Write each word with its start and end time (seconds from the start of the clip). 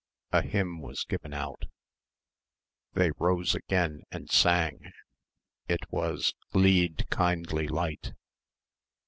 A 0.31 0.41
hymn 0.41 0.79
was 0.81 1.03
given 1.03 1.31
out. 1.31 1.65
They 2.95 3.11
rose 3.19 3.53
again 3.53 4.01
and 4.09 4.31
sang. 4.31 4.91
It 5.67 5.91
was 5.91 6.33
"Lead, 6.55 7.07
Kindly 7.11 7.67
Light." 7.67 8.13